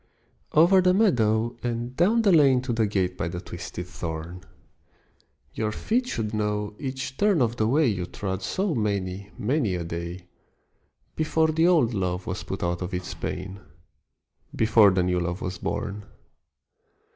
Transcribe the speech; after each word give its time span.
OVER 0.53 0.81
the 0.81 0.95
meadow 0.95 1.55
and 1.61 1.95
down 1.95 2.23
the 2.23 2.31
lane 2.31 2.59
To 2.63 2.73
the 2.73 2.87
gate 2.87 3.15
by 3.15 3.27
the 3.27 3.39
twisted 3.39 3.85
thorn: 3.85 4.41
Your 5.53 5.71
feet 5.71 6.07
should 6.07 6.33
know 6.33 6.73
each 6.79 7.17
turn 7.17 7.39
of 7.39 7.57
the 7.57 7.67
way 7.67 7.85
You 7.85 8.07
trod 8.07 8.41
so 8.41 8.73
many 8.73 9.29
many 9.37 9.75
a 9.75 9.83
day, 9.83 10.25
Before 11.15 11.49
the 11.49 11.67
old 11.67 11.93
love 11.93 12.25
was 12.25 12.41
put 12.41 12.63
out 12.63 12.81
of 12.81 12.95
its 12.95 13.13
pain, 13.13 13.59
Before 14.55 14.89
the 14.89 15.03
new 15.03 15.19
love 15.19 15.39
was 15.39 15.59
born. 15.59 16.05